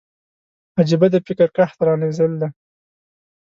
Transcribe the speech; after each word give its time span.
عجيبه 0.79 1.07
د 1.11 1.15
فکر 1.27 1.47
قحط 1.55 1.79
را 1.87 1.93
نازل 2.01 2.31
دی 2.41 2.49